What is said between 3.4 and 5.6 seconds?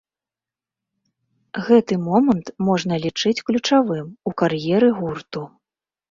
ключавым у кар'еры гурту.